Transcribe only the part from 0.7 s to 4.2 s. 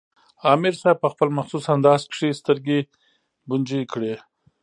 صېب پۀ خپل مخصوص انداز کښې سترګې بنجې کړې